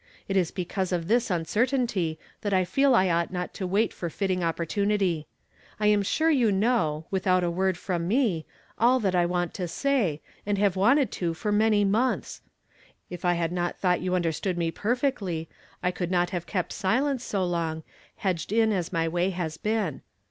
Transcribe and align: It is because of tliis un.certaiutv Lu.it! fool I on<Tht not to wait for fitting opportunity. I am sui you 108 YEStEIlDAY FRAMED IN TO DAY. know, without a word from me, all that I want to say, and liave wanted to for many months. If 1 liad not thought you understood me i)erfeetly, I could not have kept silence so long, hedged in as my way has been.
It 0.27 0.35
is 0.35 0.49
because 0.49 0.91
of 0.91 1.05
tliis 1.05 1.29
un.certaiutv 1.29 2.17
Lu.it! 2.43 2.65
fool 2.67 2.95
I 2.95 3.07
on<Tht 3.11 3.31
not 3.31 3.53
to 3.53 3.67
wait 3.67 3.93
for 3.93 4.09
fitting 4.09 4.43
opportunity. 4.43 5.27
I 5.79 5.85
am 5.85 6.03
sui 6.03 6.35
you 6.37 6.47
108 6.47 6.55
YEStEIlDAY 6.55 6.55
FRAMED 6.55 6.55
IN 6.55 6.59
TO 6.59 6.59
DAY. 6.65 6.65
know, 6.65 7.07
without 7.11 7.43
a 7.43 7.51
word 7.51 7.77
from 7.77 8.07
me, 8.07 8.45
all 8.79 8.99
that 8.99 9.13
I 9.13 9.27
want 9.27 9.53
to 9.53 9.67
say, 9.67 10.19
and 10.43 10.57
liave 10.57 10.75
wanted 10.75 11.11
to 11.11 11.35
for 11.35 11.51
many 11.51 11.85
months. 11.85 12.41
If 13.11 13.23
1 13.23 13.37
liad 13.37 13.51
not 13.51 13.77
thought 13.77 14.01
you 14.01 14.15
understood 14.15 14.57
me 14.57 14.71
i)erfeetly, 14.71 15.45
I 15.83 15.91
could 15.91 16.09
not 16.09 16.31
have 16.31 16.47
kept 16.47 16.73
silence 16.73 17.23
so 17.23 17.45
long, 17.45 17.83
hedged 18.15 18.51
in 18.51 18.71
as 18.71 18.91
my 18.91 19.07
way 19.07 19.29
has 19.29 19.57
been. 19.57 20.01